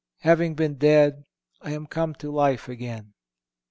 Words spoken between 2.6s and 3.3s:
again."